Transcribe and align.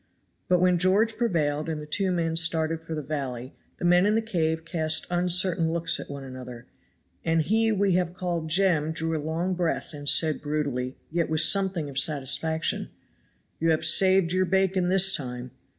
But 0.47 0.59
when 0.59 0.79
George 0.79 1.15
prevailed 1.15 1.69
and 1.69 1.79
the 1.79 1.85
two 1.85 2.09
men 2.11 2.35
started 2.35 2.81
for 2.81 2.95
the 2.95 3.03
valley, 3.03 3.53
the 3.77 3.85
men 3.85 4.07
in 4.07 4.15
the 4.15 4.21
cave 4.23 4.65
cast 4.65 5.05
uncertain 5.11 5.71
looks 5.71 5.99
on 5.99 6.07
one 6.07 6.23
another, 6.23 6.65
and 7.23 7.43
he 7.43 7.71
we 7.71 7.93
have 7.93 8.11
called 8.11 8.49
Jem 8.49 8.93
drew 8.93 9.15
a 9.15 9.21
long 9.21 9.53
breath 9.53 9.93
and 9.93 10.09
said 10.09 10.41
brutally, 10.41 10.97
yet 11.11 11.29
with 11.29 11.41
something 11.41 11.87
of 11.87 11.99
satisfaction, 11.99 12.89
"You 13.59 13.69
have 13.69 13.85
saved 13.85 14.33
your 14.33 14.45
bacon 14.45 14.89
this 14.89 15.15
time." 15.15 15.51